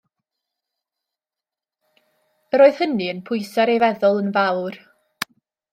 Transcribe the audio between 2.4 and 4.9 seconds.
Yr oedd hynny yn pwyso ar ei feddwl yn fawr.